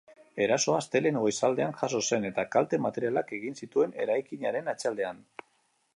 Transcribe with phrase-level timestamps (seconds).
[0.43, 5.23] Erasoa astelehen goizaldean jazo zen, eta kalte materialak egin zituen eraikinaren atzealdean.